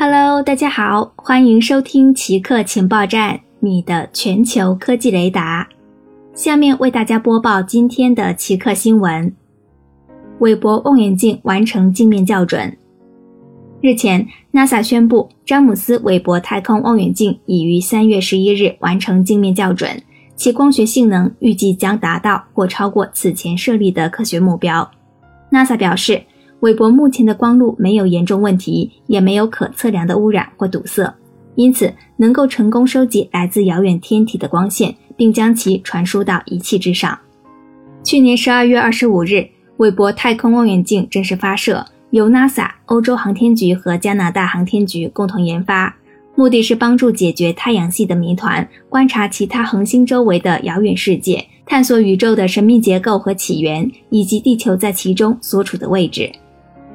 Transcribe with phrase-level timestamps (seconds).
[0.00, 5.68] Hello，大家好，欢迎收听奇客情报站，你的全球科技雷达。
[6.34, 9.34] 下面为大家播报今天的奇客新闻：
[10.38, 12.78] 韦伯望远镜完成镜面校准。
[13.80, 20.00] 日前，NASA 宣布，詹姆斯·韦伯太空望远镜已于三月十一日完成镜面校准，
[20.36, 24.88] 其光学性能预计将达到或超过此前设立的科学目标。
[25.50, 26.22] NASA 表示。
[26.60, 31.14] 韦伯目前的光路没有严重问题，也没有可测量的污染或堵塞，
[31.54, 37.16] 因此能够成功收集来自遥远天体的光线，并将其传输到仪器之上。
[38.02, 45.96] 去年十二月二十五日，韦伯太空望远镜正式发射，由 NASA、欧洲航天局和加拿大航天局共同研发，
[46.34, 56.28] 目的是帮助解决太阳系的谜团，观察其他恒星周围的遥远世界，探索宇宙的神秘结构和起源，以及地球在其中所处的位置。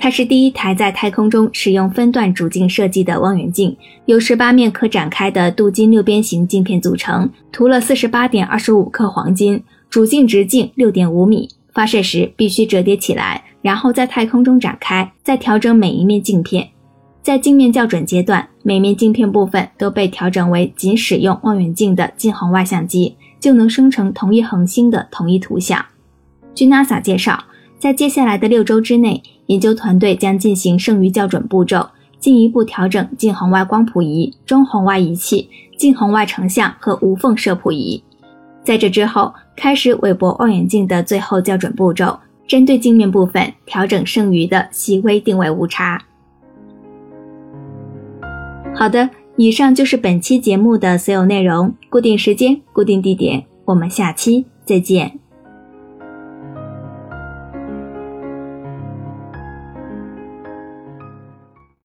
[0.00, 3.76] 它是第一台在太空中使用分段主镜设计的望远镜，
[4.06, 16.68] 由十八面可展开的镀金六边形镜片组成，涂了四十八点二十五克黄金，主镜直径六点五米，发射时必须折叠起来，然后在太空中展开，再调整每一面镜片。
[17.20, 25.84] 在镜面校准阶段，每面镜片部分都被调整为仅使用望远镜的近红外相机就能生成同一恒星的同一图像。
[26.54, 27.44] 据 NASA 介绍。
[27.78, 38.02] 在接下来的六周之内，研究团队将进行剩余校准步骤，进一步调整近红外光谱仪、中红外仪器、近红外成像和无缝射谱仪。
[38.64, 46.02] 在这之后，开始韦伯望远镜的最后校准步骤，针对镜面部分调整剩余的细微定位误差。
[48.74, 51.72] 好的，以上就是本期节目的所有内容。
[51.88, 55.18] 固定时间，固定地点，我们下期再见。